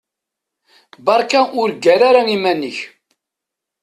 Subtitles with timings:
[1.05, 2.79] Beṛka ur ggar ara iman-ik.